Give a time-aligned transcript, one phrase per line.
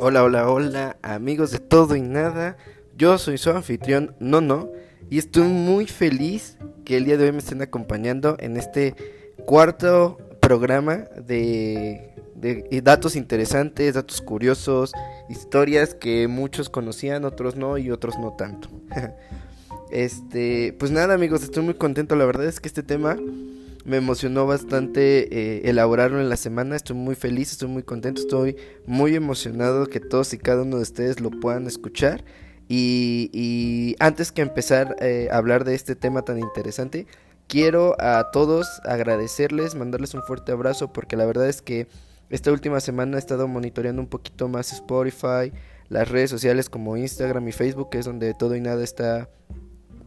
[0.00, 2.56] Hola, hola, hola, amigos de todo y nada.
[2.96, 4.70] Yo soy su anfitrión Nono
[5.10, 8.94] y estoy muy feliz que el día de hoy me estén acompañando en este
[9.44, 14.92] cuarto programa de, de datos interesantes, datos curiosos,
[15.28, 18.68] historias que muchos conocían, otros no y otros no tanto.
[19.90, 22.14] este, pues nada, amigos, estoy muy contento.
[22.14, 23.16] La verdad es que este tema
[23.88, 26.76] me emocionó bastante eh, elaborarlo en la semana.
[26.76, 28.56] Estoy muy feliz, estoy muy contento, estoy
[28.86, 32.22] muy emocionado que todos y cada uno de ustedes lo puedan escuchar.
[32.68, 37.06] Y, antes que empezar eh, a hablar de este tema tan interesante,
[37.46, 41.88] quiero a todos agradecerles, mandarles un fuerte abrazo porque la verdad es que
[42.28, 45.50] esta última semana he estado monitoreando un poquito más Spotify,
[45.88, 49.30] las redes sociales como Instagram y Facebook, que es donde todo y nada está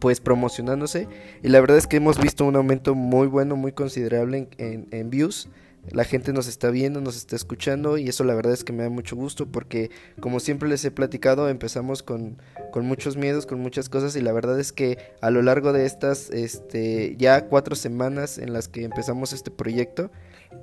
[0.02, 1.06] pues promocionándose
[1.44, 5.48] y la verdad es que hemos visto un aumento muy bueno, muy considerable en, views.
[5.92, 8.82] La gente nos está viendo, nos está escuchando y eso la verdad es que me
[8.82, 12.36] da mucho gusto porque como siempre les he platicado empezamos con,
[12.72, 15.86] con muchos miedos, con muchas cosas y la verdad es que a lo largo de
[15.86, 20.10] estas este, ya cuatro semanas en las que empezamos este proyecto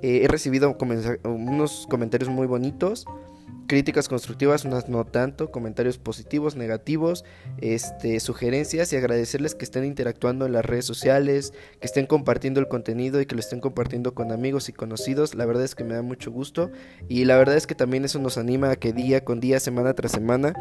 [0.02, 0.76] eh, he recibido
[1.24, 3.06] unos comentarios muy bonitos
[3.70, 7.24] críticas constructivas, unas no tanto, comentarios positivos, negativos,
[7.58, 12.66] este, sugerencias y agradecerles que estén interactuando en las redes sociales, que estén compartiendo el
[12.66, 15.36] contenido y que lo estén compartiendo con amigos y conocidos.
[15.36, 16.72] La verdad es que me da mucho gusto
[17.08, 19.94] y la verdad es que también eso nos anima a que día con día, semana
[19.94, 20.52] tras semana,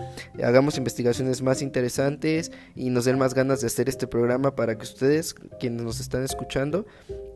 [0.44, 4.84] hagamos investigaciones más interesantes y nos den más ganas de hacer este programa para que
[4.84, 6.86] ustedes, quienes nos están escuchando,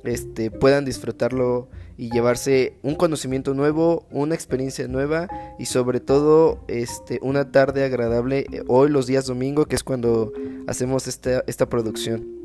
[0.03, 5.27] este, puedan disfrutarlo y llevarse un conocimiento nuevo, una experiencia nueva
[5.65, 10.31] sobre todo este, una tarde agradable eh, hoy los días domingo que es cuando
[10.67, 12.43] hacemos esta, esta producción.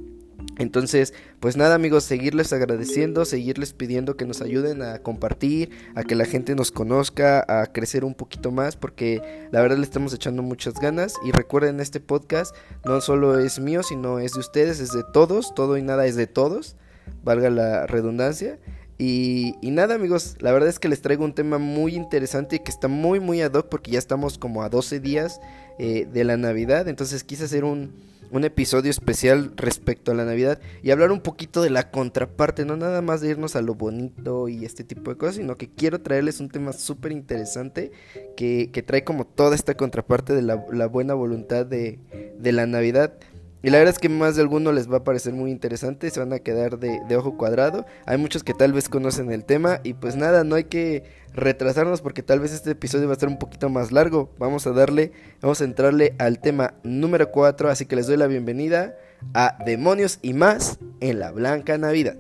[0.56, 6.16] Entonces, pues nada amigos, seguirles agradeciendo, seguirles pidiendo que nos ayuden a compartir, a que
[6.16, 9.20] la gente nos conozca, a crecer un poquito más, porque
[9.52, 11.14] la verdad le estamos echando muchas ganas.
[11.24, 15.54] Y recuerden, este podcast no solo es mío, sino es de ustedes, es de todos,
[15.54, 16.76] todo y nada es de todos
[17.22, 18.58] valga la redundancia.
[19.00, 22.72] Y, nada amigos, la verdad es que les traigo un tema muy interesante y que
[22.72, 25.40] está muy muy ad hoc porque ya estamos como a 12 días
[25.78, 27.92] eh, de la Navidad, entonces quise hacer un,
[28.32, 32.76] un, episodio especial respecto a la Navidad y hablar un poquito de la contraparte, no
[32.76, 36.00] nada más de irnos a lo bonito y este tipo de cosas, sino que quiero
[36.00, 37.92] traerles un tema súper interesante
[38.36, 42.00] que, que, trae como toda esta contraparte de la, la buena voluntad de,
[42.36, 43.14] de la Navidad.
[43.62, 46.20] Y la verdad es que más de alguno les va a parecer muy interesante, se
[46.20, 47.86] van a quedar de, ojo cuadrado.
[48.06, 51.02] Hay muchos que tal vez conocen el tema y pues nada, no hay que
[51.34, 54.30] retrasarnos porque tal vez este episodio va a ser un poquito más largo.
[54.38, 58.28] Vamos a darle, vamos a entrarle al tema número 4, así que les doy la
[58.28, 58.96] bienvenida
[59.34, 62.16] a Demonios y más en la Blanca Navidad.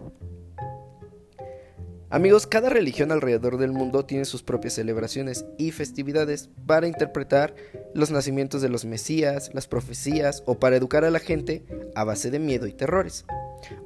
[2.10, 7.54] Amigos, cada religión alrededor del mundo tiene sus propias celebraciones y festividades para interpretar
[7.94, 12.30] los nacimientos de los Mesías, las profecías o para educar a la gente a base
[12.30, 13.26] de miedo y terrores,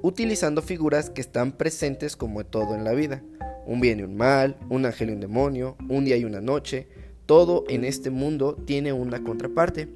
[0.03, 3.25] utilizando figuras que están presentes como todo en la vida.
[3.67, 6.87] Un bien y un mal, un ángel y un demonio, un día y una noche,
[7.27, 9.89] todo en este mundo tiene una contraparte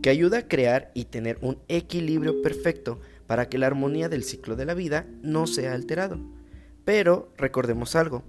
[0.00, 4.56] que ayuda a crear y tener un equilibrio perfecto para que la armonía del ciclo
[4.56, 6.18] de la vida no sea alterado.
[6.84, 8.22] Pero recordemos algo,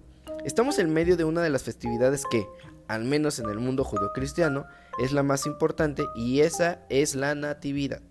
[0.45, 2.47] estamos en medio de una de las festividades que,
[2.87, 4.65] al menos en el mundo judeocristiano,
[4.97, 8.01] es la más importante y esa es la natividad.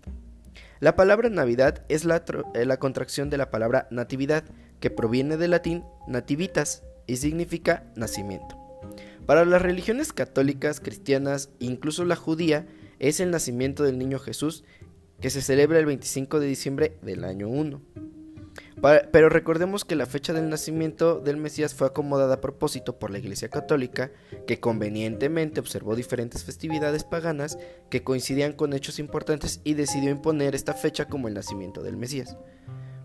[0.79, 2.23] La palabra Navidad es la,
[2.53, 4.43] eh, la, contracción de la palabra natividad,
[4.79, 8.55] que proviene del latín nativitas y significa nacimiento.
[9.25, 12.67] Para las religiones católicas, cristianas, incluso la judía,
[12.99, 14.63] es el nacimiento del niño Jesús,
[15.21, 17.81] que se celebra el 25 de diciembre del año 1.
[18.81, 23.19] Pero recordemos que la fecha del nacimiento del Mesías fue acomodada a propósito por la
[23.19, 24.11] Iglesia Católica,
[24.45, 27.57] que convenientemente observó diferentes festividades paganas
[27.89, 32.37] que coincidían con hechos importantes y decidió imponer esta fecha como el nacimiento del Mesías.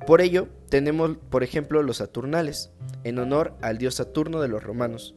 [0.07, 2.73] Por ello, tenemos, por ejemplo, los Saturnales,
[3.05, 5.15] en honor al dios Saturno de los romanos,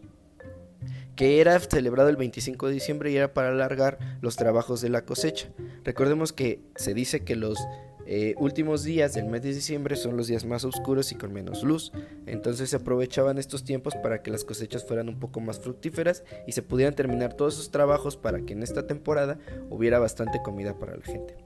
[1.16, 5.06] que era celebrado el 25 de diciembre y era para alargar los trabajos de la
[5.06, 5.50] cosecha.
[5.84, 7.58] Recordemos que se dice que los
[8.06, 11.64] eh, últimos días del mes de diciembre son los días más oscuros y con menos
[11.64, 11.92] luz,
[12.26, 16.52] entonces se aprovechaban estos tiempos para que las cosechas fueran un poco más fructíferas y
[16.52, 19.40] se pudieran terminar todos sus trabajos para que en esta temporada
[19.70, 21.38] hubiera bastante comida para la gente.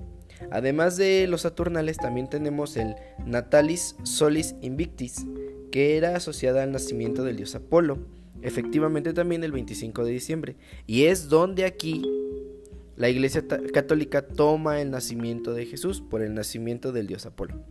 [0.52, 2.96] Además de los Saturnales también tenemos el
[3.26, 5.26] Natalis Solis Invictis,
[5.72, 8.00] que era asociada al nacimiento del dios Apolo,
[8.42, 10.56] efectivamente también el 25 de diciembre,
[10.86, 12.04] y es donde aquí
[12.98, 17.64] la Iglesia Católica toma el nacimiento de Jesús por el nacimiento del dios Apolo.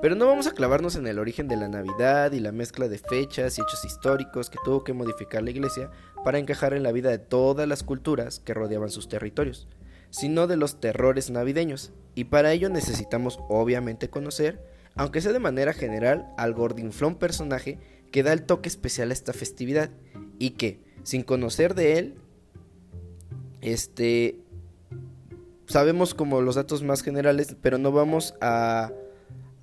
[0.00, 2.96] Pero no vamos a clavarnos en el origen de la Navidad y la mezcla de
[2.96, 5.90] fechas y hechos históricos que tuvo que modificar la iglesia
[6.24, 9.68] para encajar en la vida de todas las culturas que rodeaban sus territorios,
[10.08, 11.92] sino de los terrores navideños.
[12.14, 14.62] Y para ello necesitamos obviamente conocer,
[14.94, 17.78] aunque sea de manera general, al gordinflón personaje
[18.10, 19.90] que da el toque especial a esta festividad
[20.38, 22.14] y que, sin conocer de él,
[23.60, 24.45] este
[25.66, 28.92] sabemos como los datos más generales, pero no vamos a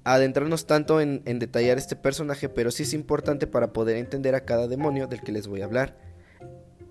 [0.03, 4.67] adentrarnos tanto en, detallar este personaje, pero sí es importante para poder entender a cada
[4.67, 5.97] demonio del que les voy a hablar.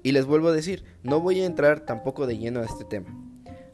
[0.03, 3.17] Y les vuelvo a decir, no voy a entrar tampoco de lleno a este tema.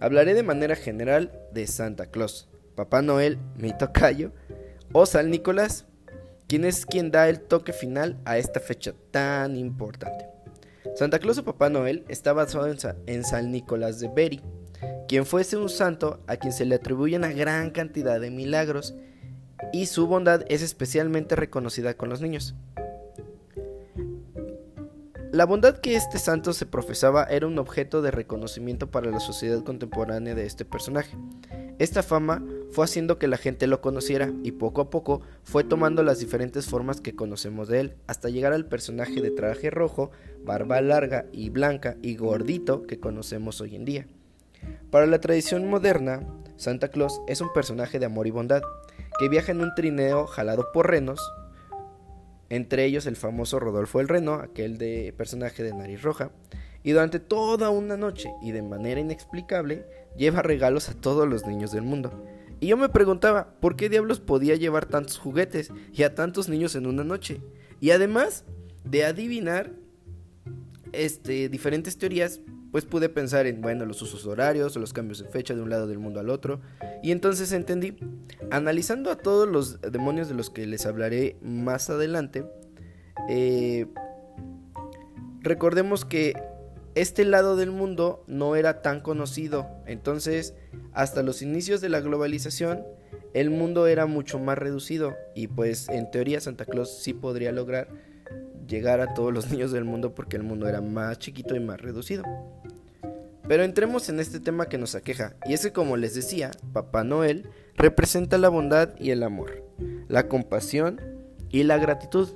[0.01, 4.33] Hablaré de manera general de Santa Claus, Papá Noel, mi tocayo,
[4.93, 5.87] o San Nicolás,
[6.47, 10.27] quien es quien da el toque final a esta fecha tan importante.
[10.95, 12.67] Santa Claus o Papá Noel está basado
[13.07, 14.41] en, San Nicolás de Beri,
[15.09, 18.95] quien fuese un santo a quien se le atribuye una gran cantidad de milagros
[19.73, 22.55] y su bondad es especialmente reconocida con los niños.
[25.33, 29.63] La bondad que este santo se profesaba era un objeto de reconocimiento para la sociedad
[29.63, 31.17] contemporánea de este personaje.
[31.79, 36.03] Esta fama fue haciendo que la gente lo conociera y poco a poco fue tomando
[36.03, 40.11] las diferentes formas que conocemos de él, hasta llegar al personaje de traje rojo,
[40.45, 44.07] barba larga y blanca y gordito que conocemos hoy en día.
[44.91, 46.27] Para la tradición moderna,
[46.57, 48.63] Santa Claus es un personaje de amor y bondad,
[49.19, 51.21] que viaja en un trineo jalado por renos,
[52.51, 56.31] entre ellos el famoso Rodolfo el Reno, aquel de personaje de nariz roja,
[56.83, 59.85] y durante toda una noche y de manera inexplicable
[60.17, 62.25] lleva regalos a todos los niños del mundo.
[62.61, 66.75] Y yo me preguntaba, ¿por qué diablos podía llevar tantos juguetes y a tantos niños
[66.75, 67.41] en una noche?
[67.81, 68.45] Y además
[68.85, 69.73] de adivinar
[70.93, 72.41] este, diferentes teorías,
[72.71, 75.87] pues pude pensar en, bueno, los usos horarios, los cambios de fecha de un lado
[75.87, 76.61] del mundo al otro.
[77.03, 77.97] Y entonces entendí,
[78.51, 82.45] analizando a todos los demonios de los que les hablaré más adelante,
[83.29, 83.87] eh,
[85.41, 86.35] recordemos que
[86.95, 89.69] este lado del mundo no era tan conocido.
[89.87, 90.55] Entonces,
[90.93, 92.85] hasta los inicios de la globalización,
[93.35, 95.15] el mundo era mucho más reducido.
[95.35, 97.89] Y pues en teoría Santa Claus sí podría lograr
[98.67, 101.81] llegar a todos los niños del mundo porque el mundo era más chiquito y más
[101.81, 102.25] reducido.
[103.49, 107.03] Pero entremos en este tema que nos aqueja, y es que como les decía, Papá
[107.03, 109.65] Noel representa la bondad y el amor,
[110.07, 111.01] la compasión
[111.49, 112.29] y la gratitud.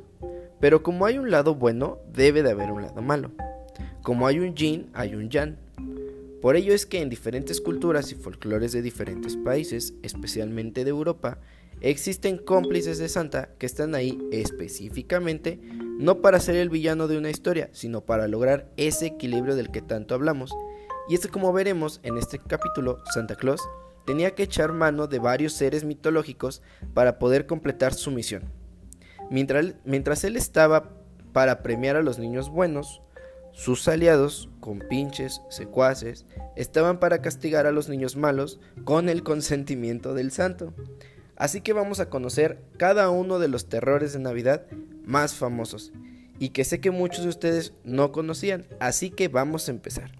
[0.59, 3.33] Pero como hay un lado bueno, debe de haber un lado malo.
[4.03, 5.57] Como hay un yin, hay un yang.
[6.41, 11.39] Por ello es que en diferentes culturas y folclores de diferentes países, especialmente de Europa,
[11.83, 15.61] existen cómplices de Santa que están ahí específicamente
[15.99, 19.83] no para ser el villano de una historia, sino para lograr ese equilibrio del que
[19.83, 20.53] tanto hablamos
[21.09, 23.61] y es que como veremos en este capítulo, Santa Claus
[24.07, 26.63] tenía que echar mano de varios seres mitológicos
[26.95, 28.45] para poder completar su misión.
[29.31, 30.91] Mientras, mientras él estaba
[31.33, 33.03] para premiar a los niños buenos,
[33.53, 36.25] sus aliados, con pinches, secuaces,
[36.57, 40.73] estaban para castigar a los niños malos con el consentimiento del santo.
[41.43, 44.65] Así que vamos a conocer cada uno de los terrores de Navidad
[45.05, 45.93] más famosos
[46.39, 50.13] y que sé que muchos de ustedes no conocían, así que vamos a empezar.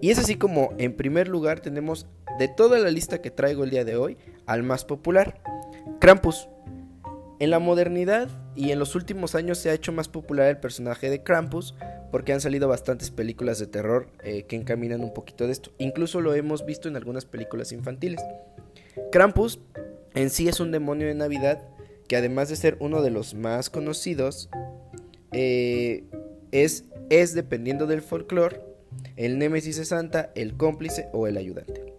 [0.00, 2.06] Y es así como en primer lugar tenemos
[2.38, 4.16] de toda la lista que traigo el día de hoy
[4.46, 5.42] al más popular,
[6.00, 6.48] Krampus.
[7.38, 11.10] En la modernidad y en los últimos años se ha hecho más popular el personaje
[11.10, 11.74] de Krampus
[12.10, 15.72] porque han salido bastantes películas de terror eh, que encaminan un poquito de esto.
[15.76, 18.24] Incluso lo hemos visto en algunas películas infantiles.
[19.12, 19.60] Krampus
[20.14, 21.68] en sí es un demonio de Navidad
[22.08, 24.48] que además de ser uno de los más conocidos,
[25.32, 26.04] eh,
[26.52, 28.60] es, es dependiendo del folclore
[29.16, 31.94] el némesis de Santa, el cómplice o el ayudante.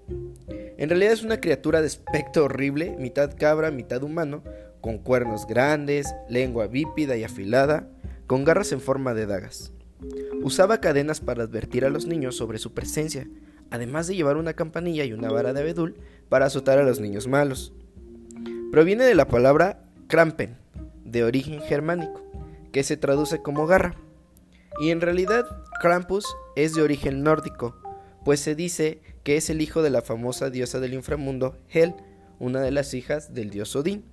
[0.77, 4.43] En realidad es una criatura de aspecto horrible, mitad cabra, mitad humano,
[4.81, 7.87] con cuernos grandes, lengua bípida y afilada,
[8.27, 9.71] con garras en forma de dagas.
[10.43, 13.27] Usaba cadenas para advertir a los niños sobre su presencia,
[13.71, 15.95] además de llevar una campanilla y una vara de abedul
[16.29, 17.73] para azotar a los niños malos.
[18.71, 20.57] Proviene de la palabra krampen,
[21.03, 22.21] de origen germánico,
[22.71, 23.95] que se traduce como garra.
[24.79, 25.45] Y en realidad
[25.79, 27.75] Krampus es de origen nórdico,
[28.25, 31.95] pues se dice que es el hijo de la famosa diosa del inframundo Hel,
[32.39, 34.03] una de las hijas del dios Odín.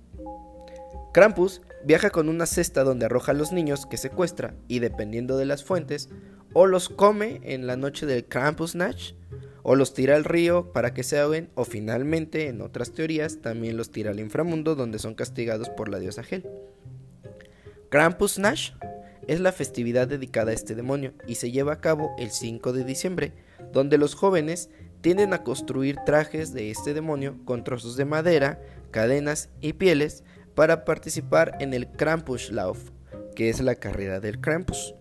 [1.13, 5.45] Krampus viaja con una cesta donde arroja a los niños que secuestra y dependiendo de
[5.45, 6.09] las fuentes,
[6.53, 9.15] o los come en la noche del Krampusnacht,
[9.63, 13.77] o los tira al río para que se ahoguen, o finalmente, en otras teorías, también
[13.77, 16.45] los tira al inframundo donde son castigados por la diosa Hel.
[17.89, 18.75] Krampusnacht
[19.27, 22.83] es la festividad dedicada a este demonio y se lleva a cabo el 5 de
[22.83, 23.33] diciembre,
[23.71, 24.69] donde los jóvenes
[25.01, 30.23] tienden a construir trajes de este demonio con trozos de madera, cadenas y pieles
[30.55, 32.91] para participar en el Krampuslauf,
[33.35, 34.95] que es la carrera del Krampus.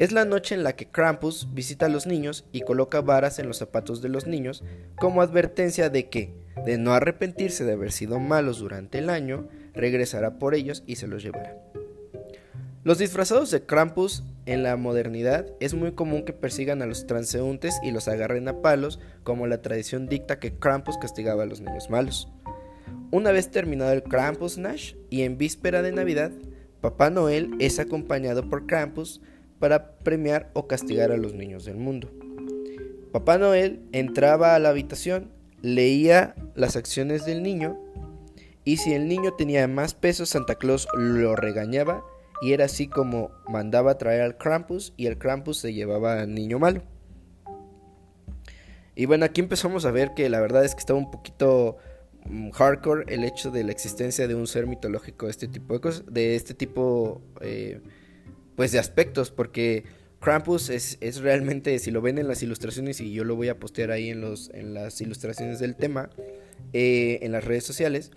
[0.00, 3.46] Es la noche en la que Krampus visita a los niños y coloca varas en
[3.46, 4.64] los zapatos de los niños
[4.96, 6.34] como advertencia de que,
[6.66, 11.06] de no arrepentirse de haber sido malos durante el año, regresará por ellos y se
[11.06, 11.56] los llevará.
[12.82, 17.78] Los disfrazados de Krampus en la modernidad es muy común que persigan a los transeúntes
[17.84, 21.88] y los agarren a palos, como la tradición dicta que Krampus castigaba a los niños
[21.88, 22.28] malos.
[23.12, 26.32] Una vez terminado el Krampus Nash y en víspera de Navidad,
[26.80, 29.22] Papá Noel es acompañado por Krampus
[29.64, 32.10] para premiar o castigar a los niños del mundo.
[33.12, 37.80] Papá Noel entraba a la habitación, leía las acciones del niño
[38.64, 42.04] y si el niño tenía más peso, Santa Claus lo regañaba
[42.42, 46.58] y era así como mandaba traer al Krampus y el Krampus se llevaba al niño
[46.58, 46.82] malo.
[48.94, 51.78] Y bueno, aquí empezamos a ver que la verdad es que estaba un poquito
[52.26, 55.80] mm, hardcore el hecho de la existencia de un ser mitológico de este tipo de
[55.80, 57.80] cosas, de este tipo eh,
[58.56, 59.84] pues de aspectos, porque
[60.20, 63.90] Krampus es, realmente, si lo ven en las ilustraciones, y yo lo voy a postear
[63.90, 66.10] ahí en, los, en las ilustraciones del tema,
[66.72, 68.10] eh, en las redes sociales,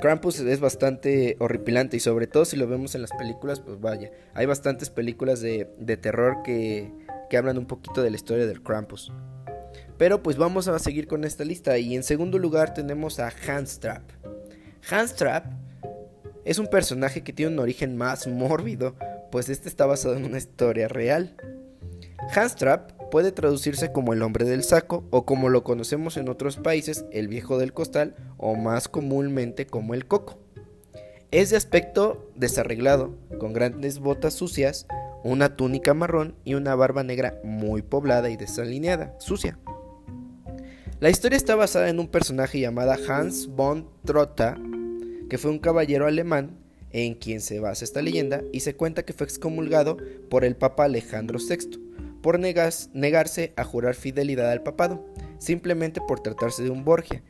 [0.00, 4.10] Krampus es bastante horripilante y sobre todo si lo vemos en las películas, pues vaya,
[4.34, 6.90] hay bastantes películas de, de terror que,
[7.28, 9.12] que hablan un poquito de la historia del Krampus.
[9.98, 14.02] Pero pues vamos a seguir con esta lista y en segundo lugar tenemos a Handstrap.
[14.90, 15.46] Handstrap
[16.44, 18.96] es un personaje que tiene un origen más mórbido,
[19.32, 21.34] pues este está basado en una historia real.
[22.36, 27.06] Handstrap puede traducirse como el hombre del saco o como lo conocemos en otros países,
[27.10, 30.38] el viejo del costal o más comúnmente como el coco.
[31.30, 34.86] Es de aspecto desarreglado, con grandes botas sucias,
[35.24, 39.58] una túnica marrón y una barba negra muy poblada y desalineada, sucia.
[41.00, 44.58] La historia está basada en un personaje llamado Hans von Trotta,
[45.30, 46.61] que fue un caballero alemán
[46.92, 49.96] en quien se basa esta leyenda y se cuenta que fue excomulgado
[50.28, 51.80] por el Papa Alejandro VI
[52.22, 55.04] por negarse a jurar fidelidad al papado,
[55.38, 57.22] simplemente por tratarse de un Borgia.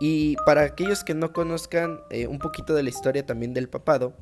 [0.00, 4.14] Y para aquellos que no conozcan eh, un poquito de la historia también del papado,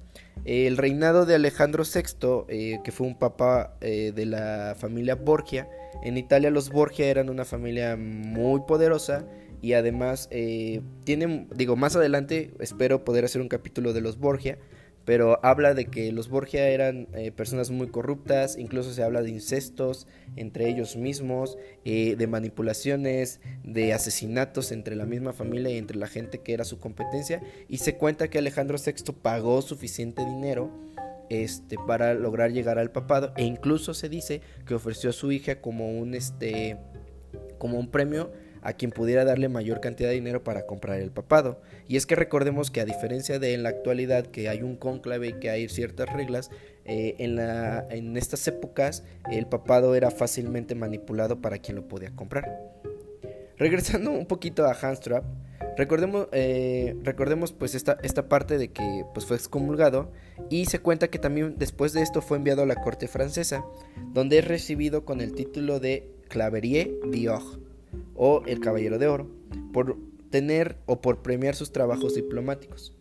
[0.45, 5.69] el reinado de Alejandro VI, eh, que fue un papa eh, de la familia Borgia,
[6.03, 9.25] en Italia los Borgia eran una familia muy poderosa
[9.63, 10.29] y además
[11.05, 14.59] tienen, digo, más adelante espero poder hacer un capítulo de los Borgia,
[15.09, 19.31] pero habla de que los Borgia eran eh, personas muy corruptas, incluso se habla de
[19.31, 25.97] incestos entre ellos mismos, eh, de manipulaciones, de asesinatos entre la misma familia y entre
[25.97, 30.71] la gente que era su competencia, y se cuenta que Alejandro VI pagó suficiente dinero
[31.31, 35.63] este, para lograr llegar al papado, e incluso se dice que ofreció a su hija
[35.63, 36.77] como un, este,
[37.57, 38.31] como un premio
[38.63, 41.61] a quien pudiera darle mayor cantidad de dinero para comprar el papado.
[41.87, 45.29] Y es que recordemos que a diferencia de en la actualidad que hay un cónclave
[45.29, 46.51] y que hay ciertas reglas,
[46.85, 52.59] eh, en, en estas épocas el papado era fácilmente manipulado para quien lo podía comprar.
[53.59, 55.25] Regresando un poquito a Handstrap,
[55.77, 60.13] recordemos, eh, recordemos pues esta, esta parte de que pues fue excomulgado
[60.49, 63.65] y se cuenta que también después de esto fue enviado a la corte francesa,
[64.13, 67.68] donde es recibido con el título de Claverier d'Or
[68.19, 69.31] o el Caballero de Oro
[69.73, 69.97] por
[70.31, 72.95] tener o por premiar sus trabajos diplomáticos.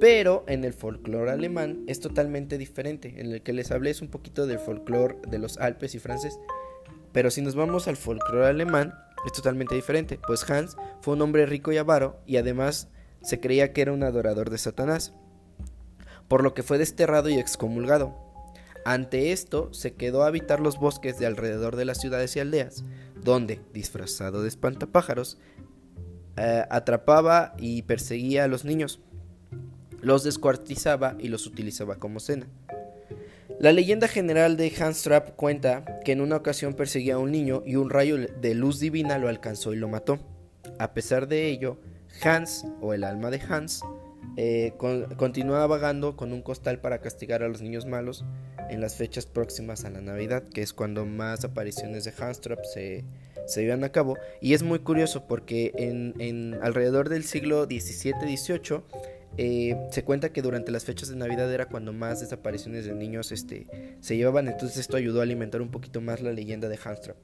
[0.00, 3.20] Pero en el folclore alemán es totalmente diferente.
[3.20, 6.38] En el que les hablé es un poquito del folclore de los Alpes y francés.
[7.12, 8.94] Pero si nos vamos al folclore alemán,
[9.26, 12.88] es totalmente diferente, pues Hans fue un hombre rico y avaro y además
[13.22, 15.12] se creía que era un adorador de Satanás,
[16.28, 18.16] por lo que fue desterrado y excomulgado.
[18.86, 22.82] Ante esto, se quedó a habitar los bosques de alrededor de las ciudades y aldeas,
[23.22, 25.38] donde, disfrazado de espantapájaros,
[26.36, 29.00] eh, atrapaba y perseguía a los niños,
[30.00, 32.46] los descuartizaba y los utilizaba como cena.
[33.58, 37.62] La leyenda general de Hans Trapp cuenta que en una ocasión perseguía a un niño
[37.66, 40.18] y un rayo de luz divina lo alcanzó y lo mató.
[40.78, 41.78] A pesar de ello,
[42.22, 43.82] Hans, o el alma de Hans,
[44.36, 44.74] eh,
[45.16, 48.24] continuaba vagando con un costal para castigar a los niños malos
[48.68, 53.04] en las fechas próximas a la Navidad, que es cuando más apariciones de Handstrap se,
[53.46, 54.16] se llevan a cabo.
[54.40, 58.82] Y es muy curioso porque en, alrededor del siglo XVII-XVIII
[59.36, 63.32] eh, se cuenta que durante las fechas de Navidad era cuando más desapariciones de niños
[63.32, 63.66] este,
[64.00, 67.16] se llevaban, entonces esto ayudó a alimentar un poquito más la leyenda de Handstrap.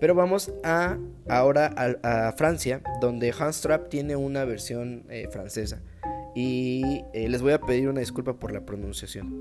[0.00, 0.98] Pero vamos a
[1.28, 1.66] ahora
[2.02, 5.80] a, Francia, donde Handstrap tiene una versión eh, francesa.
[6.34, 9.38] Y eh, les voy a pedir una disculpa por la pronunciación.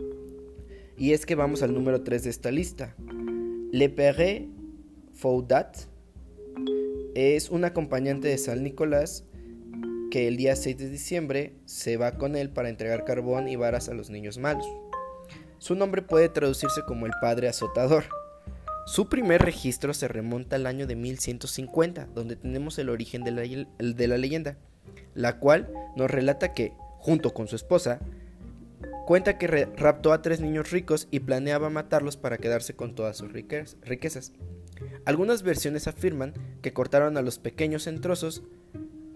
[0.97, 2.95] Y es que vamos al número 3 de esta lista.
[3.71, 4.49] Le Père
[5.13, 5.77] Faudat
[7.15, 9.25] es un acompañante de San Nicolás
[10.11, 13.89] que el día 6 de diciembre se va con él para entregar carbón y varas
[13.89, 14.67] a los niños malos.
[15.57, 18.05] Su nombre puede traducirse como el Padre Azotador.
[18.85, 23.43] Su primer registro se remonta al año de 1150, donde tenemos el origen de la,
[23.43, 24.57] de la leyenda,
[25.13, 27.99] la cual nos relata que, junto con su esposa,
[29.05, 33.31] cuenta que raptó a tres niños ricos y planeaba matarlos para quedarse con todas sus
[33.31, 34.33] riquezas.
[35.05, 38.43] Algunas versiones afirman que cortaron a los pequeños en trozos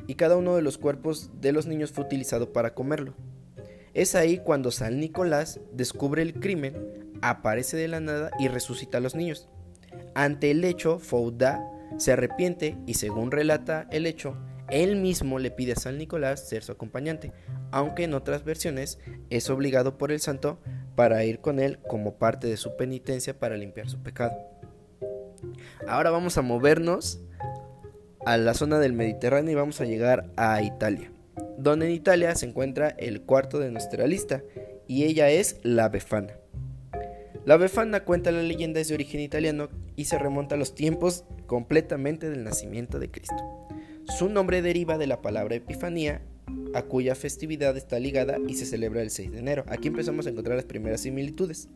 [0.08, 3.14] y cada uno de los cuerpos de los niños fue utilizado para comerlo.
[3.94, 9.02] Es ahí cuando San Nicolás descubre el crimen, aparece de la nada y resucita a
[9.02, 9.48] los niños.
[10.14, 11.66] Ante el hecho, Fouda
[11.98, 14.36] se arrepiente y según relata el hecho,
[14.70, 17.32] él mismo le pide a San Nicolás ser su acompañante,
[17.72, 20.60] aunque en otras versiones es obligado por el santo
[20.96, 24.36] para ir con él como parte de su penitencia para limpiar su pecado.
[25.88, 27.22] Ahora vamos a movernos
[28.26, 31.12] a la zona del Mediterráneo y vamos a llegar a Italia,
[31.58, 34.42] donde en Italia se encuentra el cuarto de nuestra lista
[34.88, 36.34] y ella es la Befana.
[37.46, 41.26] La Befana cuenta la leyenda es de origen italiano y se remonta a los tiempos
[41.46, 43.65] completamente del nacimiento de Cristo.
[44.08, 46.22] Su nombre deriva de la palabra Epifanía,
[46.74, 49.66] a cuya festividad está ligada y se celebra el 6 de enero.
[49.68, 51.70] Aquí empezamos a encontrar las primeras similitudes.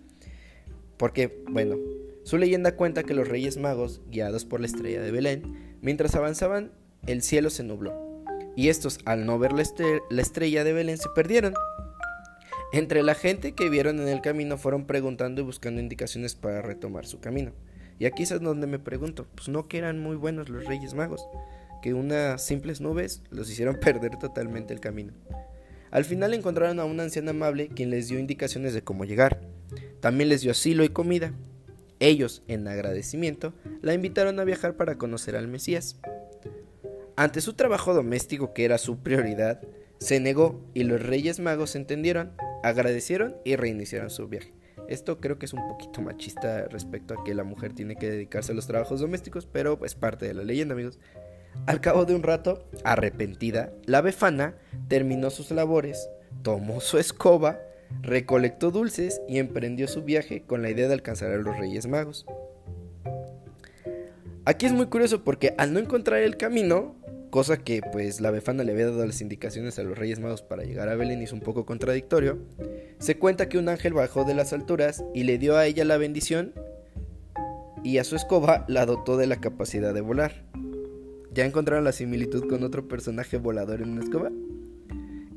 [0.98, 1.78] Porque, bueno,
[2.24, 6.72] su leyenda cuenta que los Reyes Magos, guiados por la estrella de Belén, mientras avanzaban,
[7.08, 8.10] el cielo se nubló,
[8.56, 9.64] y estos, al no ver la,
[10.22, 11.54] estrella de Belén, se perdieron.
[12.74, 17.06] Entre la gente que vieron en el camino fueron preguntando y buscando indicaciones para retomar
[17.06, 17.54] su camino.
[17.98, 21.26] Y aquí es donde me pregunto, pues no que eran muy buenos los Reyes Magos,
[21.82, 25.14] que unas simples nubes los hicieron perder totalmente el camino.
[25.92, 29.42] Al final encontraron a una anciana amable quien les dio indicaciones de cómo llegar.
[30.00, 31.34] También les dio asilo y comida,
[32.00, 36.00] ellos, en agradecimiento, la invitaron a viajar para conocer al Mesías.
[37.18, 39.62] Ante su trabajo doméstico, que era su prioridad,
[40.00, 42.32] se negó y los Reyes Magos entendieron,
[42.64, 44.54] agradecieron y reiniciaron su viaje.
[44.88, 48.54] Esto creo que es un poquito machista respecto a que la mujer tiene que dedicarse
[48.54, 51.00] a los trabajos domésticos, pero es parte de la leyenda, amigos.
[51.66, 54.56] Al cabo de un rato, arrepentida, la befana
[54.88, 56.10] terminó sus labores,
[56.42, 57.60] tomó su escoba
[58.02, 62.26] recolectó dulces y emprendió su viaje con la idea de alcanzar a los Reyes Magos.
[64.46, 66.96] Aquí es muy curioso porque al no encontrar el camino,
[67.30, 70.64] cosa que pues la befana le había dado las indicaciones a los Reyes Magos para
[70.64, 72.40] llegar a Belén es un poco contradictorio,
[73.00, 75.98] se cuenta que un ángel bajó de las alturas y le dio a ella la
[75.98, 76.54] bendición
[77.84, 80.49] y a su escoba la dotó de la capacidad de volar.
[81.34, 84.32] ¿Ya encontraron la similitud con otro personaje volador en una escoba?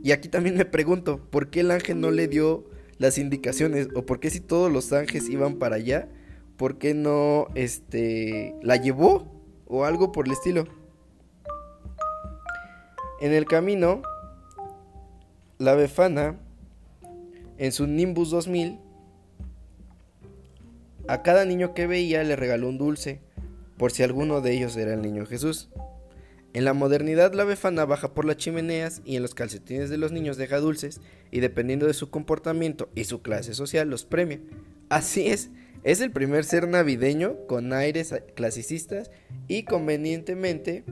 [0.03, 2.65] Y aquí también me pregunto, ¿por qué el ángel no le dio
[2.99, 3.89] las indicaciones?
[3.95, 6.09] ¿O por qué si todos los ángeles iban para allá,
[6.57, 9.31] por qué no este la llevó
[9.67, 10.67] o algo por el estilo?
[13.21, 14.03] En el camino,
[15.59, 16.37] la Befana
[17.59, 18.81] en su Nimbus 2000
[21.09, 23.21] a cada niño que veía le regaló un dulce,
[23.83, 25.69] por si alguno de ellos era el niño Jesús.
[26.53, 30.13] En la modernidad la befana baja por las chimeneas y en los calcetines de los
[30.13, 31.01] niños deja dulces
[31.33, 34.39] y dependiendo de su comportamiento y su clase social los premia.
[34.89, 35.51] Así es,
[35.83, 39.11] es el primer ser navideño con aires clasicistas
[39.49, 40.85] y convenientemente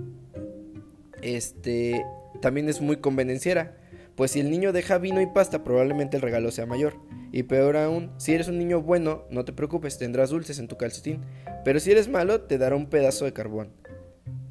[1.23, 2.05] este
[2.43, 3.77] también es muy convenenciera,
[4.21, 6.99] pues si el niño deja vino y pasta probablemente el regalo sea mayor.
[7.33, 10.77] Y peor aún, si eres un niño bueno, no te preocupes, tendrás dulces en tu
[10.77, 11.23] calcetín,
[11.65, 13.73] pero si eres malo te dará un pedazo de carbón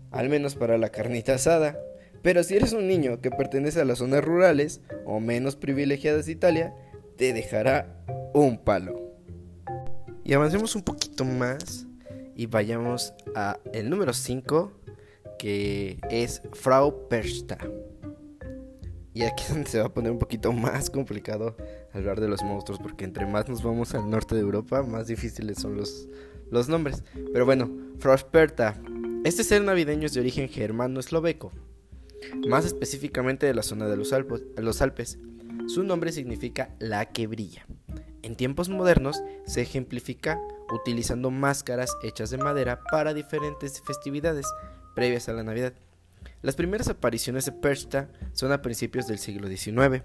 [0.09, 1.79] al menos para la carnita asada.
[2.23, 6.31] Pero si eres un niño que pertenece a las zonas rurales o menos privilegiadas de
[6.31, 6.73] Italia,
[7.15, 7.95] te dejará
[8.33, 9.13] un palo.
[10.23, 11.85] Y avancemos un poquito más
[12.35, 14.71] y vayamos a el número 5,
[15.37, 17.59] que es Frau Persta.
[19.13, 21.57] Y aquí es donde se va a poner un poquito más complicado
[21.93, 25.59] hablar de los monstruos, porque entre más nos vamos al norte de Europa, más difíciles
[25.59, 26.07] son los,
[26.51, 27.03] los nombres.
[27.33, 27.69] Pero bueno,
[27.99, 28.79] Frau Perta
[29.25, 31.51] este ser navideño es de origen germano-esloveco,
[32.47, 34.13] más específicamente de la zona de los,
[34.81, 35.19] Alpes.
[35.67, 37.65] Su nombre significa la que brilla.
[38.21, 40.39] En tiempos modernos se ejemplifica
[40.71, 44.45] utilizando máscaras hechas de madera para diferentes festividades
[44.95, 45.73] previas a la Navidad.
[46.41, 50.03] Las primeras apariciones de Persta son a principios del siglo XIX.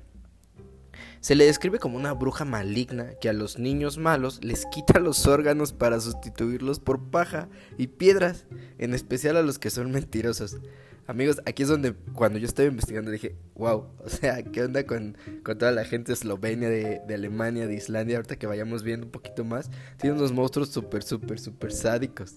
[1.21, 5.27] Se le describe como una bruja maligna que a los niños malos les quita los
[5.27, 7.49] órganos para sustituirlos por paja
[7.79, 8.47] y piedras,
[8.79, 10.59] en especial a los que son mentirosos.
[11.07, 15.17] Amigos, aquí es donde cuando yo estaba investigando dije, wow, o sea, ¿qué onda con,
[15.43, 18.17] toda la gente eslovenia, de, de, Alemania, de Islandia?
[18.17, 22.37] Ahorita que vayamos viendo un poquito más, tiene unos monstruos súper, súper, súper sádicos.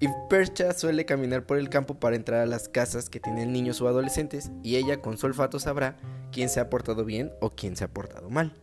[0.00, 3.82] Y Percha suele caminar por el campo para entrar a las casas que tienen niños
[3.82, 5.98] o adolescentes y ella con su olfato sabrá
[6.32, 8.54] quién se ha portado bien o quién se ha portado mal.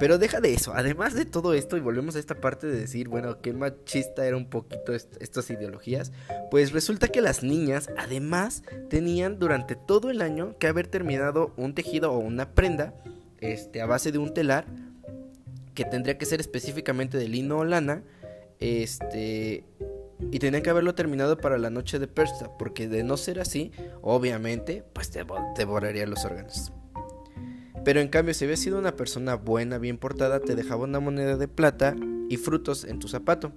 [0.00, 3.08] Pero deja de eso, además de todo esto, y volvemos a esta parte de decir,
[3.08, 6.12] bueno, qué machista era un poquito estas ideologías,
[6.50, 11.74] pues resulta que las niñas además tenían durante todo el año que haber terminado un
[11.74, 12.94] tejido o una prenda
[13.40, 14.66] este, a base de un telar
[15.74, 18.02] que tendría que ser específicamente de lino o lana,
[18.58, 19.64] este,
[20.30, 23.72] y tenían que haberlo terminado para la noche de Persa, porque de no ser así,
[24.02, 25.24] obviamente, pues te
[25.56, 26.72] devoraría los órganos.
[27.84, 31.36] Pero en cambio, si habías sido una persona buena, bien portada, te dejaba una moneda
[31.36, 31.94] de plata
[32.28, 33.52] y frutos en tu zapato.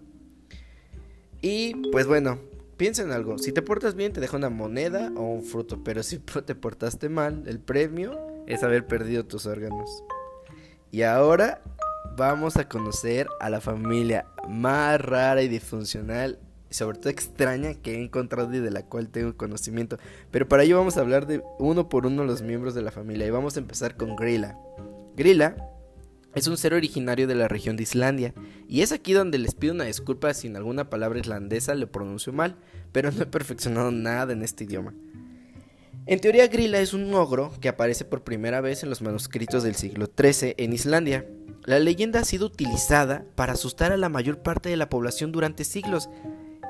[1.42, 2.40] Y pues bueno,
[2.76, 6.04] piensa en algo, si te portas bien te deja una moneda o un fruto, pero
[6.04, 10.04] si te portaste mal, el premio es haber perdido tus órganos.
[10.92, 11.62] Y ahora
[12.18, 18.04] vamos a conocer a la familia más rara y disfuncional sobre todo extraña que he
[18.04, 19.98] encontrado y de la cual tengo conocimiento.
[20.32, 23.28] Pero para ello vamos a hablar de uno por uno los miembros de la familia
[23.28, 24.58] y vamos a empezar con Grilla.
[25.16, 25.56] Grilla
[26.36, 28.34] es un ser originario de la región de Islandia
[28.68, 32.32] y es aquí donde les pido una disculpa si en alguna palabra islandesa le pronuncio
[32.32, 32.58] mal,
[32.92, 34.94] pero no he perfeccionado nada en este idioma.
[36.06, 39.76] En teoría Grilla es un ogro que aparece por primera vez en los manuscritos del
[39.76, 41.26] siglo XIII en Islandia.
[41.66, 45.66] La leyenda ha sido utilizada para asustar a la mayor parte de la población durante
[45.66, 46.10] siglos,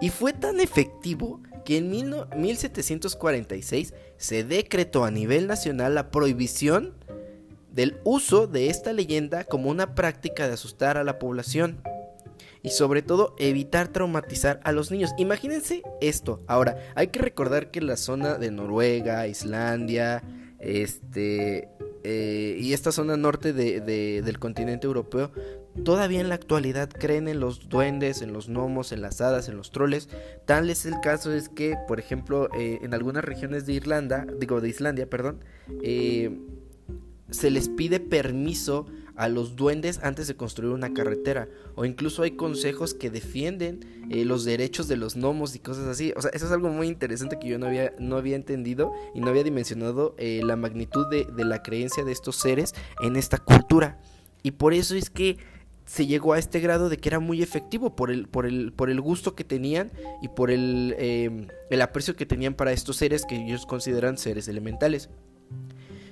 [0.01, 6.93] y fue tan efectivo que en 1746 se decretó a nivel nacional la prohibición
[7.71, 11.81] del uso de esta leyenda como una práctica de asustar a la población
[12.63, 15.12] y sobre todo evitar traumatizar a los niños.
[15.17, 16.41] Imagínense esto.
[16.47, 20.23] Ahora, hay que recordar que la zona de Noruega, Islandia,
[20.60, 21.69] este
[22.03, 25.31] eh, y esta zona norte del continente europeo
[25.84, 29.58] todavía en la actualidad creen en los duendes, en los gnomos, en las hadas, en
[29.58, 30.10] los troles.
[30.46, 34.62] Tal es el caso es que, por ejemplo, eh, en algunas regiones de Irlanda, digo
[34.62, 35.44] de Islandia, perdón,
[35.82, 36.40] eh,
[37.30, 38.86] se les pide permiso
[39.16, 41.50] a los duendes antes de construir una carretera.
[41.76, 46.13] O incluso hay consejos que defienden eh, los derechos de los gnomos y cosas así.
[46.16, 49.20] O sea, eso es algo muy interesante que yo no había, no había entendido y
[49.20, 54.00] no había dimensionado la magnitud de, de la creencia de estos seres en esta cultura.
[54.44, 55.38] Y por eso es que
[55.88, 58.89] se llegó a este grado de que era muy efectivo por el, por el, por
[58.89, 63.26] el gusto que tenían y por el, em, el aprecio que tenían para estos seres
[63.26, 65.10] que ellos consideran seres elementales.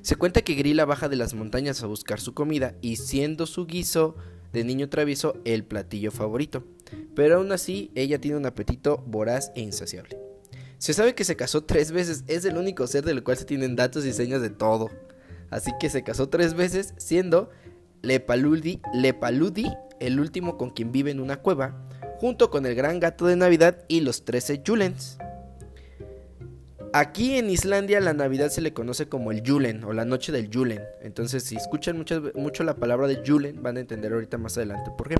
[0.01, 3.65] Se cuenta que Grilla baja de las montañas a buscar su comida y siendo su
[3.65, 4.15] guiso
[4.53, 6.63] de niño travieso el platillo favorito.
[7.13, 10.17] Pero aún así ella tiene un apetito voraz e insaciable.
[10.77, 13.75] Se sabe que se casó tres veces, es el único ser del cual se tienen
[13.75, 14.89] datos y señas de todo.
[15.49, 17.49] Así que se casó tres veces siendo
[18.05, 19.65] Lepaludi, Lepaludi,
[19.99, 21.87] el último con quien vive en una cueva,
[22.17, 25.17] junto con el gran gato de Navidad y los 13 Julens.
[26.93, 30.49] Aquí en Islandia la Navidad se le conoce como el Julen o la noche del
[30.53, 30.81] Julen.
[31.01, 34.91] Entonces si escuchan mucho, mucho la palabra de Julen van a entender ahorita más adelante
[34.95, 35.15] por qué.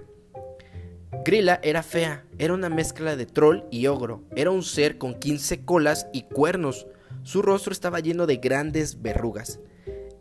[1.25, 5.65] Grilla era fea, era una mezcla de troll y ogro, era un ser con 15
[5.65, 6.85] colas y cuernos.
[7.23, 9.59] Su rostro estaba lleno de grandes verrugas.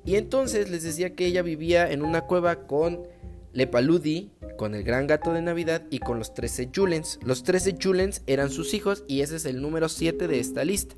[0.05, 3.07] Y entonces les decía que ella vivía en una cueva con
[3.53, 7.19] Lepaludi, con el gran gato de Navidad y con los 13 Julens.
[7.25, 10.95] Los 13 Julens eran sus hijos y ese es el número 7 de esta lista.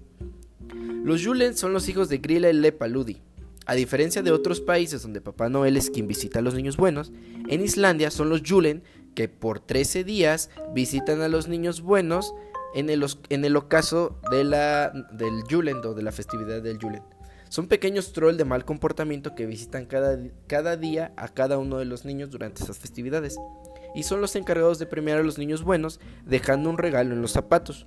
[1.04, 3.22] Los Julens son los hijos de Grilla y Lepaludi.
[3.66, 7.12] A diferencia de otros países donde Papá Noel es quien visita a los niños buenos,
[7.48, 8.82] en Islandia son los Julen
[9.14, 12.34] que por 13 días visitan a los niños buenos
[12.74, 17.02] en el, ocaso de la, del de la festividad del Julen.
[17.48, 21.84] Son pequeños trolls de mal comportamiento que visitan cada, cada día a cada uno de
[21.84, 23.36] los niños durante esas festividades.
[23.94, 27.32] Y son los encargados de premiar a los niños buenos dejando un regalo en los
[27.32, 27.86] zapatos.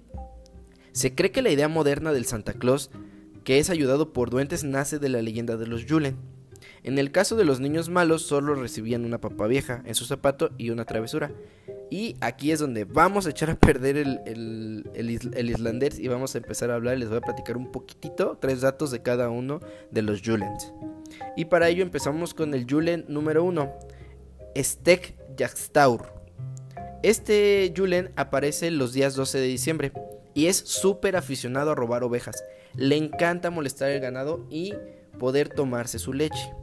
[0.92, 2.90] Se cree que la idea moderna del Santa Claus,
[3.44, 6.18] que es ayudado por duendes, nace de la leyenda de los Julen.
[6.84, 10.52] En el caso de los niños malos, solo recibían una papa vieja en su zapato
[10.58, 11.32] y una travesura.
[11.92, 14.84] Y aquí es donde vamos a echar a perder el,
[15.50, 16.98] islandés y vamos a empezar a hablar.
[16.98, 20.72] Les voy a platicar un poquitito, tres datos de cada uno de los Julens.
[21.36, 23.74] Y para ello empezamos con el Julen número uno,
[24.56, 26.14] Stek Jakstaur.
[27.02, 29.92] Este Julen aparece los días 12 de diciembre
[30.34, 32.44] y es súper aficionado a robar ovejas.
[32.76, 34.74] Le encanta molestar el ganado y
[35.18, 36.54] poder tomarse su leche.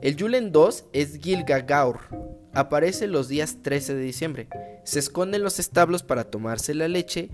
[0.00, 2.00] El Julen 2 es Gilgagaur,
[2.54, 4.48] aparece los días 13 de diciembre.
[4.84, 7.30] Se esconde en los establos para tomarse la leche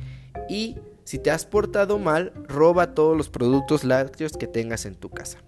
[0.49, 5.11] y si te has portado mal, roba todos los productos lácteos que tengas en tu
[5.11, 5.39] casa.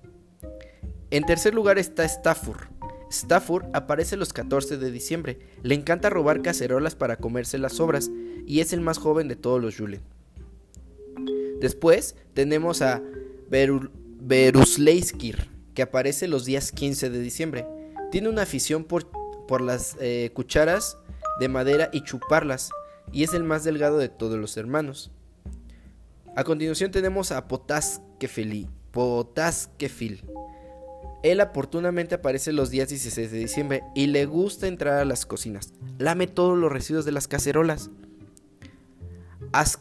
[1.11, 2.69] En tercer lugar está Staffur.
[3.11, 5.39] Stafford aparece los 14 de diciembre.
[5.63, 8.11] Le encanta robar cacerolas para comerse las sobras
[8.47, 10.01] y es el más joven de todos los Julen.
[11.61, 13.03] Después tenemos a
[14.21, 17.67] Berusleiskir, que aparece los días 15 de diciembre.
[18.11, 19.09] Tiene una afición por,
[19.47, 20.99] por las eh, cucharas
[21.41, 22.71] de madera y chuparlas,
[23.13, 25.11] y es el más delgado de todos los hermanos.
[26.35, 28.69] A continuación tenemos a Potaskefil.
[28.91, 30.25] Potaskefil.
[31.23, 35.73] Él oportunamente aparece los días 16 de diciembre y le gusta entrar a las cocinas.
[35.99, 37.91] Lame todos los residuos de las cacerolas.
[39.53, 39.79] As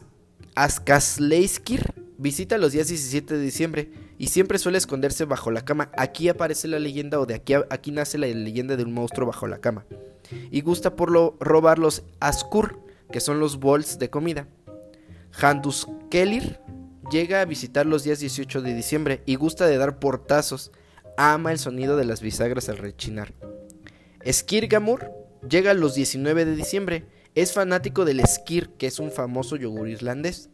[2.18, 3.90] visita los días 17 de diciembre
[4.22, 5.90] y siempre suele esconderse bajo la cama.
[5.98, 9.48] Aquí aparece la leyenda o de aquí, aquí nace la leyenda de un monstruo bajo
[9.48, 9.84] la cama.
[10.52, 12.78] Y gusta por lo, robar los Askur,
[13.10, 14.46] que son los bols de comida.
[15.32, 16.60] Handuskelir
[17.10, 20.70] llega a visitar los días 18 de diciembre y gusta de dar portazos
[21.16, 23.34] ama el sonido de las bisagras al rechinar.
[24.24, 25.10] Skirgamur
[25.50, 27.06] llega los 19 de diciembre.
[27.34, 30.48] Es fanático del skir, que es un famoso yogur irlandés.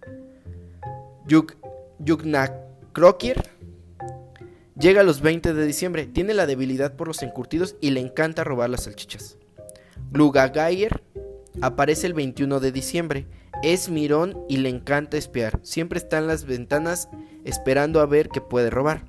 [1.27, 1.53] Yug
[1.99, 3.58] Yugnakrokir
[4.79, 6.07] llega los 20 de diciembre.
[6.07, 9.37] Tiene la debilidad por los encurtidos y le encanta robar las salchichas.
[10.11, 11.03] Glugagayer
[11.61, 13.27] aparece el 21 de diciembre.
[13.63, 15.59] Es mirón y le encanta espiar.
[15.63, 17.09] Siempre está en las ventanas
[17.45, 19.05] esperando a ver qué puede robar.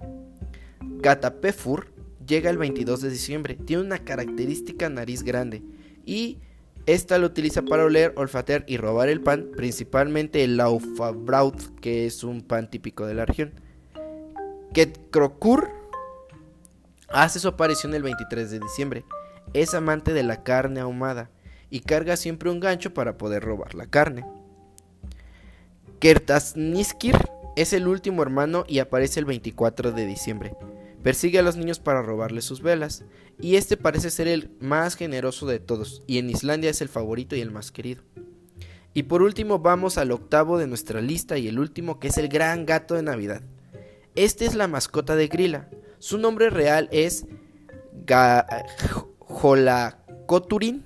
[0.82, 1.94] Gatapefur
[2.26, 3.56] llega el 22 de diciembre.
[3.56, 5.62] Tiene una característica nariz grande
[6.06, 6.40] y
[6.86, 12.24] esta lo utiliza para oler, olfatear y robar el pan, principalmente el laufabraut, que es
[12.24, 13.52] un pan típico de la región.
[14.74, 15.70] Ketkrocur
[17.10, 19.04] hace su aparición el 23 de diciembre.
[19.54, 21.32] Es amante de la carne ahumada
[21.70, 24.26] y carga siempre un gancho para poder robar la carne.
[26.00, 27.18] Kertasniskir
[27.56, 30.56] es el último hermano y aparece el 24 de diciembre.
[31.04, 33.06] Persigue a los niños para robarles sus velas,
[33.40, 37.36] y este parece ser el más generoso de todos, y en Islandia es el favorito
[37.36, 38.04] y el más querido.
[38.94, 42.28] Y por último vamos al octavo de nuestra lista y el último que es el
[42.28, 43.42] gran gato de Navidad.
[44.16, 45.70] Este es la mascota de Grilla.
[46.00, 47.26] Su nombre real es
[49.20, 50.86] Jolakoturin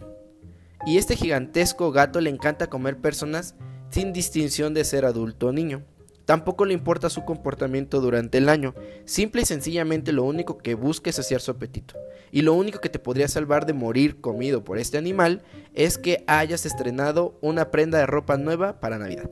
[0.85, 3.55] y este gigantesco gato le encanta comer personas
[3.89, 5.83] sin distinción de ser adulto o niño.
[6.25, 8.73] Tampoco le importa su comportamiento durante el año,
[9.05, 11.95] simple y sencillamente lo único que busca es saciar su apetito.
[12.31, 16.23] Y lo único que te podría salvar de morir comido por este animal es que
[16.27, 19.29] hayas estrenado una prenda de ropa nueva para Navidad.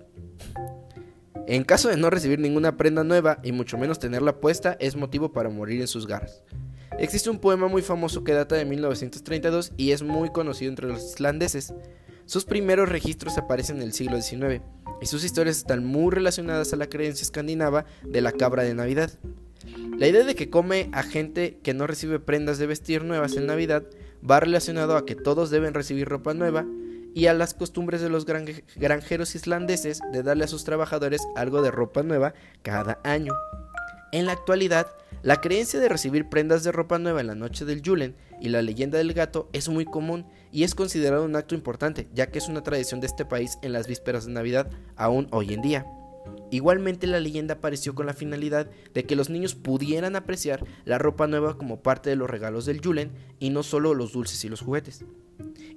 [1.47, 5.31] En caso de no recibir ninguna prenda nueva y mucho menos tenerla puesta, es motivo
[5.31, 6.43] para morir en sus garras.
[6.99, 11.03] Existe un poema muy famoso que data de 1932 y es muy conocido entre los
[11.03, 11.73] islandeses.
[12.25, 14.61] Sus primeros registros aparecen en el siglo XIX
[15.01, 19.11] y sus historias están muy relacionadas a la creencia escandinava de la cabra de Navidad.
[19.97, 23.47] La idea de que come a gente que no recibe prendas de vestir nuevas en
[23.47, 23.83] Navidad
[24.29, 26.65] va relacionado a que todos deben recibir ropa nueva
[27.13, 31.71] y a las costumbres de los granjeros islandeses de darle a sus trabajadores algo de
[31.71, 33.33] ropa nueva cada año.
[34.11, 34.87] En la actualidad,
[35.23, 38.61] la creencia de recibir prendas de ropa nueva en la noche del Yulen y la
[38.61, 42.49] leyenda del gato es muy común y es considerado un acto importante, ya que es
[42.49, 45.85] una tradición de este país en las vísperas de Navidad aún hoy en día.
[46.49, 51.27] Igualmente la leyenda apareció con la finalidad de que los niños pudieran apreciar la ropa
[51.27, 54.61] nueva como parte de los regalos del Yulen y no solo los dulces y los
[54.61, 55.05] juguetes.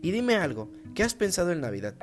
[0.03, 1.95] Y dime algo, ¿qué has pensado en Navidad?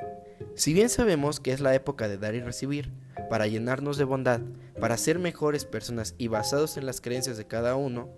[0.54, 2.90] Si bien sabemos que es la época de dar y recibir,
[3.30, 4.40] para llenarnos de bondad,
[4.78, 8.08] para ser mejores personas y basados en las creencias de cada uno,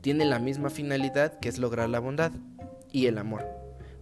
[0.00, 2.32] tiene la misma finalidad que es lograr la bondad
[2.90, 3.46] y el amor.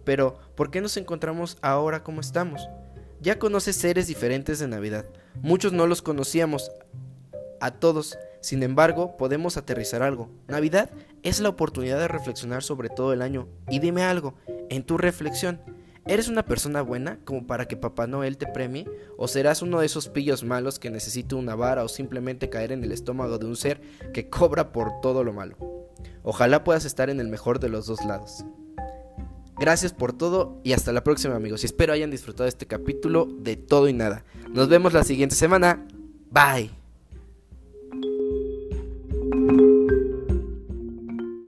[0.05, 2.69] Pero, ¿por qué nos encontramos ahora como estamos?
[3.21, 5.05] Ya conoces seres diferentes de Navidad.
[5.41, 6.71] Muchos no los conocíamos
[7.59, 8.17] a todos.
[8.41, 10.29] Sin embargo, podemos aterrizar algo.
[10.47, 10.89] Navidad
[11.23, 13.47] es la oportunidad de reflexionar sobre todo el año.
[13.69, 14.35] Y dime algo,
[14.69, 15.61] en tu reflexión,
[16.09, 18.87] ¿Eres una persona buena como para que Papá Noel te premie?
[19.15, 22.83] ¿O serás uno de esos pillos malos que necesita una vara o simplemente caer en
[22.83, 23.79] el estómago de un ser
[24.11, 25.55] que cobra por todo lo malo?
[26.23, 28.43] Ojalá puedas estar en el mejor de los dos lados.
[29.59, 31.61] Gracias por todo y hasta la próxima amigos.
[31.61, 34.23] Y espero hayan disfrutado este capítulo de todo y nada.
[34.49, 35.85] Nos vemos la siguiente semana.
[36.31, 36.78] Bye.